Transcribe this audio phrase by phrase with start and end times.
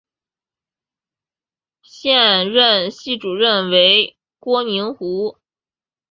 [1.83, 5.37] 现任系主任为郭明湖。